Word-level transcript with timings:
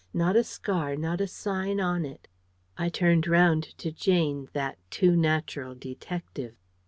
Not 0.15 0.35
a 0.35 0.43
scar 0.43 0.95
not 0.95 1.21
a 1.21 1.27
sign 1.27 1.79
on 1.79 2.05
it. 2.05 2.27
I 2.75 2.89
turned 2.89 3.27
round 3.27 3.61
to 3.77 3.91
Jane, 3.91 4.49
that 4.53 4.79
too 4.89 5.15
natural 5.15 5.75
detective. 5.75 6.55